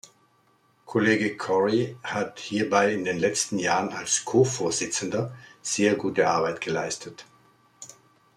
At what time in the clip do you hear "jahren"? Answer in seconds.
3.59-3.89